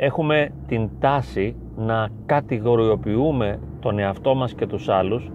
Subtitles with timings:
[0.00, 5.30] έχουμε την τάση να κατηγοριοποιούμε τον εαυτό μας και τους άλλους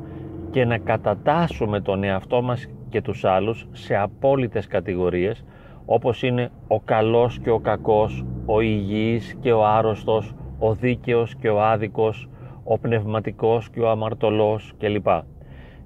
[0.52, 5.46] και να κατατάσσουμε τον εαυτό μας και τους άλλους σε απόλυτες κατηγορίες
[5.86, 11.50] όπως είναι ο καλός και ο κακός, ο υγιής και ο άρρωστος, ο δίκαιος και
[11.50, 12.30] ο άδικος,
[12.64, 15.08] ο πνευματικός και ο αμαρτωλός κλπ.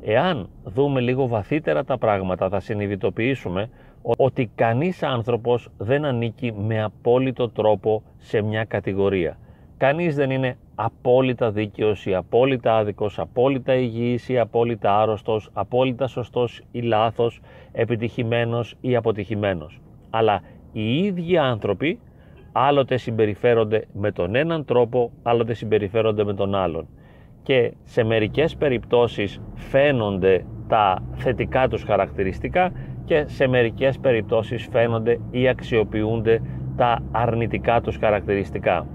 [0.02, 3.70] Εάν δούμε λίγο βαθύτερα τα πράγματα θα συνειδητοποιήσουμε
[4.18, 9.38] ότι κανείς άνθρωπος δεν ανήκει με απόλυτο τρόπο σε μια κατηγορία.
[9.78, 16.62] Κανείς δεν είναι απόλυτα δίκαιος ή απόλυτα άδικος, απόλυτα υγιής ή απόλυτα άρρωστος, απόλυτα σωστός
[16.72, 19.82] ή λάθος, επιτυχημένος ή αποτυχημένος.
[20.10, 22.00] Αλλά οι ίδιοι άνθρωποι
[22.52, 26.88] άλλοτε συμπεριφέρονται με τον έναν τρόπο, άλλοτε συμπεριφέρονται με τον άλλον.
[27.44, 32.72] Και σε μερικές περιπτώσεις φαίνονται τα θετικά τους χαρακτηριστικά
[33.08, 36.41] και σε μερικές περιπτώσεις φαίνονται ή αξιοποιούνται
[36.77, 38.88] τα αρνητικά τους χαρακτηριστικά.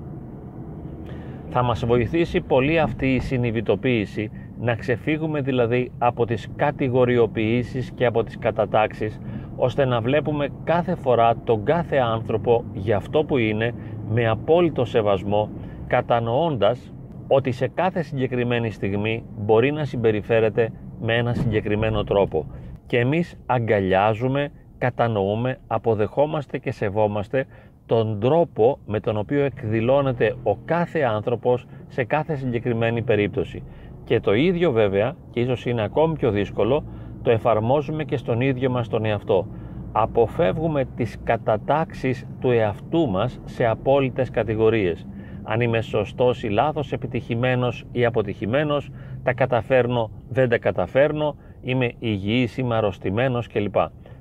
[1.49, 8.23] Θα μας βοηθήσει πολύ αυτή η συνειδητοποίηση να ξεφύγουμε δηλαδή από τις κατηγοριοποιήσεις και από
[8.25, 9.21] τις κατατάξεις
[9.57, 13.75] ώστε να βλέπουμε κάθε φορά τον κάθε άνθρωπο για αυτό που είναι
[14.09, 15.51] με απόλυτο σεβασμό
[15.87, 16.95] κατανοώντας
[17.29, 22.47] ότι σε κάθε συγκεκριμένη στιγμή μπορεί να συμπεριφέρεται με ένα συγκεκριμένο τρόπο
[22.87, 27.47] και εμείς αγκαλιάζουμε, κατανοούμε, αποδεχόμαστε και σεβόμαστε
[27.87, 33.63] τον τρόπο με τον οποίο εκδηλώνεται ο κάθε άνθρωπος σε κάθε συγκεκριμένη περίπτωση.
[34.05, 36.85] Και το ίδιο βέβαια, και ίσως είναι ακόμη πιο δύσκολο,
[37.23, 39.47] το εφαρμόζουμε και στον ίδιο μας τον εαυτό.
[39.93, 45.07] Αποφεύγουμε τις κατατάξεις του εαυτού μας σε απόλυτες κατηγορίες.
[45.43, 48.91] Αν είμαι σωστός ή λάθος, επιτυχημένος ή αποτυχημένος,
[49.23, 53.77] τα καταφέρνω, δεν τα καταφέρνω, είμαι υγιής, είμαι αρρωστημένος κλπ.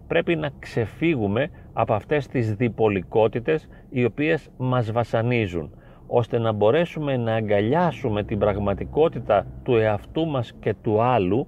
[0.08, 5.72] Πρέπει να ξεφύγουμε από αυτές τις διπολικότητες οι οποίες μας βασανίζουν
[6.08, 11.48] ώστε να μπορέσουμε να αγκαλιάσουμε την πραγματικότητα του εαυτού μας και του άλλου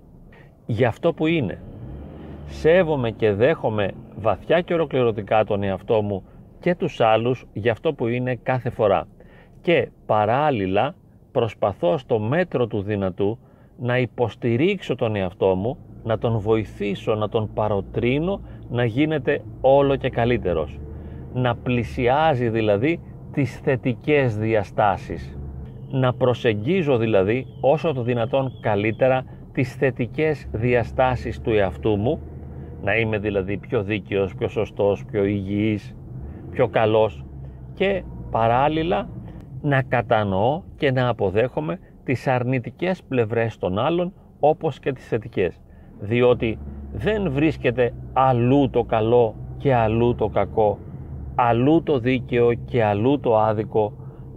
[0.66, 1.62] για αυτό που είναι.
[2.48, 6.24] Σέβομαι και δέχομαι βαθιά και ολοκληρωτικά τον εαυτό μου
[6.60, 9.08] και τους άλλους για αυτό που είναι κάθε φορά.
[9.62, 10.96] Και παράλληλα
[11.32, 13.40] προσπαθώ στο μέτρο του δυνατού
[13.78, 20.10] να υποστηρίξω τον εαυτό μου, να τον βοηθήσω, να τον παροτρύνω να γίνεται όλο και
[20.10, 20.80] καλύτερος.
[21.34, 23.00] Να πλησιάζει δηλαδή
[23.34, 25.38] τις θετικές διαστάσεις.
[25.90, 32.20] Να προσεγγίζω δηλαδή όσο το δυνατόν καλύτερα τις θετικές διαστάσεις του εαυτού μου,
[32.82, 35.96] να είμαι δηλαδή πιο δίκαιος, πιο σωστός, πιο υγιής,
[36.52, 37.26] πιο καλός
[37.74, 39.10] και παράλληλα
[39.62, 45.60] να κατανοώ και να αποδέχομαι τις αρνητικές πλευρές των άλλων όπως και τις θετικές.
[46.00, 46.58] Διότι
[46.94, 50.78] δεν βρίσκεται αλλού το καλό και αλλού το κακό,
[51.36, 53.94] αλλού το δίκαιο και αλλού το άδικο,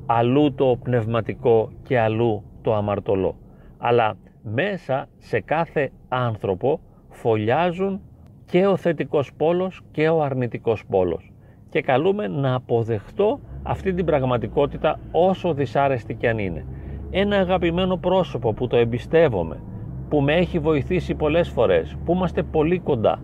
[0.07, 3.37] αλλού το πνευματικό και αλλού το αμαρτωλό.
[3.79, 8.01] Αλλά μέσα σε κάθε άνθρωπο φωλιάζουν
[8.45, 11.33] και ο θετικός πόλος και ο αρνητικός πόλος
[11.69, 16.65] και καλούμε να αποδεχτώ αυτή την πραγματικότητα όσο δυσάρεστη και αν είναι.
[17.11, 19.61] Ένα αγαπημένο πρόσωπο που το εμπιστεύομαι,
[20.09, 23.23] που με έχει βοηθήσει πολλές φορές, που είμαστε πολύ κοντά,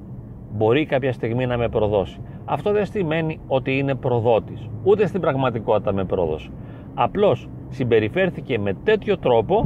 [0.53, 2.21] μπορεί κάποια στιγμή να με προδώσει.
[2.45, 6.51] Αυτό δεν σημαίνει ότι είναι προδότης, ούτε στην πραγματικότητα με πρόδωσε.
[6.95, 9.65] Απλώς συμπεριφέρθηκε με τέτοιο τρόπο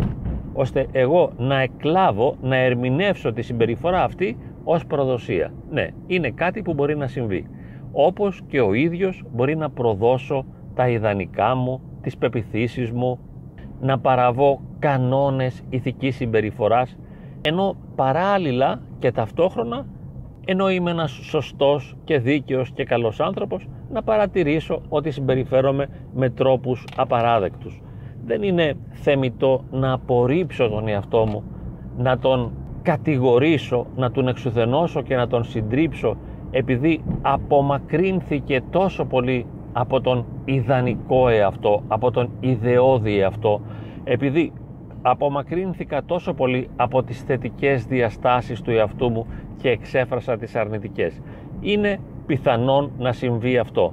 [0.52, 5.52] ώστε εγώ να εκλάβω, να ερμηνεύσω τη συμπεριφορά αυτή ως προδοσία.
[5.70, 7.46] Ναι, είναι κάτι που μπορεί να συμβεί.
[7.92, 10.44] Όπως και ο ίδιος μπορεί να προδώσω
[10.74, 13.18] τα ιδανικά μου, τις πεπιθήσεις μου,
[13.80, 16.96] να παραβώ κανόνες ηθικής συμπεριφοράς,
[17.42, 19.86] ενώ παράλληλα και ταυτόχρονα,
[20.44, 26.84] ενώ είμαι ένας σωστός και δίκαιος και καλός άνθρωπος, να παρατηρήσω ότι συμπεριφέρομαι με τρόπους
[26.96, 27.82] απαράδεκτους.
[28.24, 31.42] Δεν είναι θεμητό να απορρίψω τον εαυτό μου,
[31.96, 32.52] να τον
[32.82, 36.16] κατηγορήσω, να τον εξουθενώσω και να τον συντρίψω
[36.50, 39.46] επειδή απομακρύνθηκε τόσο πολύ
[39.78, 43.60] από τον ιδανικό εαυτό, από τον ιδεώδη εαυτό,
[44.04, 44.52] επειδή
[45.02, 49.26] απομακρύνθηκα τόσο πολύ από τις θετικές διαστάσεις του εαυτού μου
[49.56, 51.20] και εξέφρασα τις αρνητικές.
[51.60, 53.92] Είναι πιθανόν να συμβεί αυτό.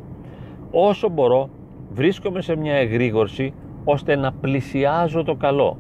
[0.71, 1.49] Όσο μπορώ
[1.91, 3.53] βρίσκομαι σε μια εγρήγορση
[3.83, 5.77] ώστε να πλησιάζω το καλό.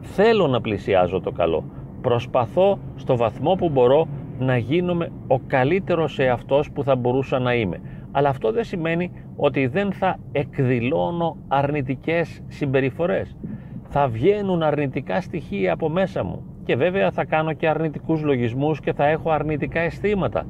[0.00, 1.64] Θέλω να πλησιάζω το καλό.
[2.00, 4.06] Προσπαθώ στο βαθμό που μπορώ
[4.38, 7.80] να γίνομαι ο καλύτερος εαυτός που θα μπορούσα να είμαι.
[8.12, 13.36] Αλλά αυτό δεν σημαίνει ότι δεν θα εκδηλώνω αρνητικές συμπεριφορές.
[13.88, 18.92] Θα βγαίνουν αρνητικά στοιχεία από μέσα μου και βέβαια θα κάνω και αρνητικούς λογισμούς και
[18.92, 20.46] θα έχω αρνητικά αισθήματα.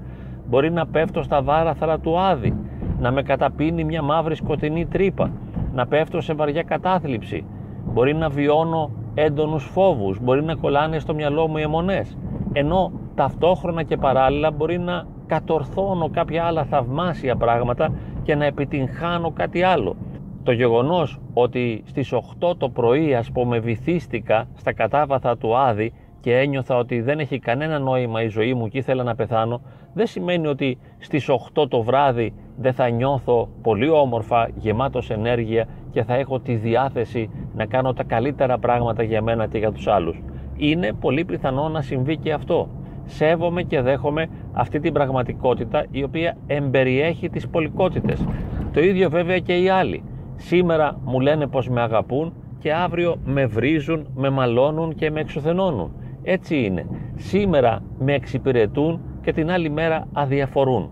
[0.48, 2.54] Μπορεί να πέφτω στα βάραθρα του άδη,
[2.98, 5.30] να με καταπίνει μια μαύρη σκοτεινή τρύπα,
[5.72, 7.44] να πέφτω σε βαριά κατάθλιψη,
[7.84, 12.16] μπορεί να βιώνω έντονους φόβους, μπορεί να κολλάνε στο μυαλό μου οι αιμονές,
[12.52, 19.62] ενώ ταυτόχρονα και παράλληλα μπορεί να κατορθώνω κάποια άλλα θαυμάσια πράγματα και να επιτυγχάνω κάτι
[19.62, 19.96] άλλο.
[20.42, 26.38] Το γεγονός ότι στις 8 το πρωί ας πούμε βυθίστηκα στα κατάβαθα του Άδη και
[26.38, 29.60] ένιωθα ότι δεν έχει κανένα νόημα η ζωή μου και ήθελα να πεθάνω
[29.94, 36.02] δεν σημαίνει ότι στις 8 το βράδυ δεν θα νιώθω πολύ όμορφα, γεμάτος ενέργεια και
[36.02, 40.22] θα έχω τη διάθεση να κάνω τα καλύτερα πράγματα για μένα και για τους άλλους.
[40.56, 42.68] Είναι πολύ πιθανό να συμβεί και αυτό.
[43.14, 48.26] Σέβομαι και δέχομαι αυτή την πραγματικότητα η οποία εμπεριέχει τις πολικότητες.
[48.72, 50.02] Το ίδιο βέβαια και οι άλλοι.
[50.36, 55.92] Σήμερα μου λένε πως με αγαπούν και αύριο με βρίζουν, με μαλώνουν και με εξουθενώνουν.
[56.22, 56.86] Έτσι είναι.
[57.14, 60.90] Σήμερα με εξυπηρετούν και την άλλη μέρα αδιαφορούν.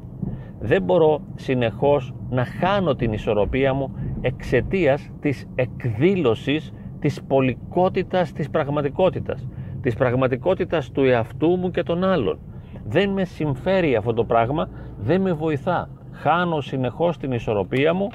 [0.60, 9.48] Δεν μπορώ συνεχώς να χάνω την ισορροπία μου εξαιτίας της εκδήλωσης της πολικότητας της πραγματικότητας.
[9.82, 12.38] Της πραγματικότητας του εαυτού μου και των άλλων.
[12.84, 14.68] Δεν με συμφέρει αυτό το πράγμα,
[14.98, 15.90] δεν με βοηθά.
[16.12, 18.10] Χάνω συνεχώς την ισορροπία μου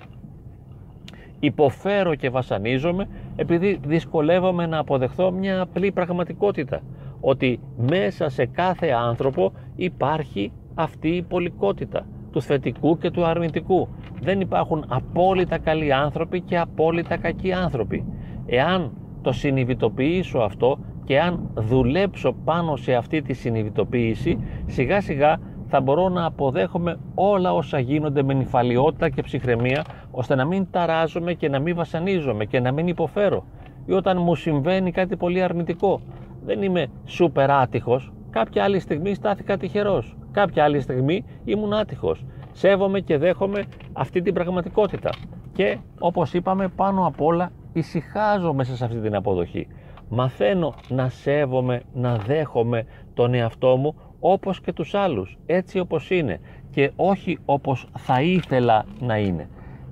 [1.39, 6.81] υποφέρω και βασανίζομαι επειδή δυσκολεύομαι να αποδεχθώ μια απλή πραγματικότητα
[7.19, 13.88] ότι μέσα σε κάθε άνθρωπο υπάρχει αυτή η πολικότητα του θετικού και του αρνητικού.
[14.21, 18.06] Δεν υπάρχουν απόλυτα καλοί άνθρωποι και απόλυτα κακοί άνθρωποι.
[18.45, 18.91] Εάν
[19.21, 26.09] το συνειδητοποιήσω αυτό και αν δουλέψω πάνω σε αυτή τη συνειδητοποίηση, σιγά σιγά θα μπορώ
[26.09, 31.59] να αποδέχομαι όλα όσα γίνονται με νυφαλιότητα και ψυχραιμία, ώστε να μην ταράζομαι και να
[31.59, 33.45] μην βασανίζομαι και να μην υποφέρω.
[33.85, 36.01] Ή όταν μου συμβαίνει κάτι πολύ αρνητικό,
[36.45, 42.25] δεν είμαι σούπερ άτυχος, κάποια άλλη στιγμή στάθηκα τυχερός, κάποια άλλη στιγμή ήμουν άτυχος.
[42.51, 43.63] Σέβομαι και δέχομαι
[43.93, 45.09] αυτή την πραγματικότητα.
[45.53, 49.67] Και όπως είπαμε πάνω απ' όλα ησυχάζω μέσα σε αυτή την αποδοχή.
[50.09, 56.39] Μαθαίνω να σέβομαι, να δέχομαι τον εαυτό μου όπως και τους άλλους, έτσι όπως είναι
[56.71, 59.49] και όχι όπως θα ήθελα να είναι.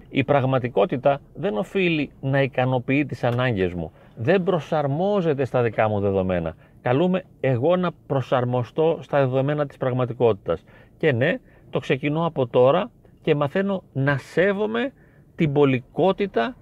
[0.10, 6.56] Η πραγματικότητα δεν οφείλει να ικανοποιεί τις ανάγκες μου, δεν προσαρμόζεται στα δικά μου δεδομένα.
[6.82, 10.64] Καλούμε εγώ να προσαρμοστώ στα δεδομένα της πραγματικότητας.
[10.98, 11.40] Και ναι,
[11.70, 14.94] το ξεκινώ από τώρα και μαθαίνω να σέβομαι
[15.36, 16.56] την πολικότητα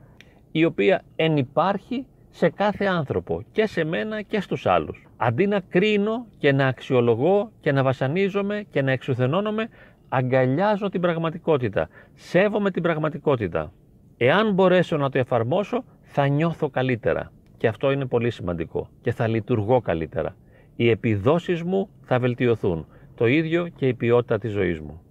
[0.51, 5.07] η οποία ενυπάρχει σε κάθε άνθρωπο και σε μένα και στους άλλους.
[5.18, 9.69] Αντί να κρίνω και να αξιολογώ και να βασανίζομαι και να εξουθενώνομαι,
[10.10, 13.72] αγκαλιάζω την πραγματικότητα, σέβομαι την πραγματικότητα.
[14.18, 17.31] Εάν μπορέσω να το εφαρμόσω, θα νιώθω καλύτερα.
[17.57, 20.36] Και αυτό είναι πολύ σημαντικό και θα λειτουργώ καλύτερα.
[20.75, 22.86] Οι επιδόσεις μου θα βελτιωθούν.
[23.16, 25.01] Το ίδιο και η ποιότητα της ζωής μου.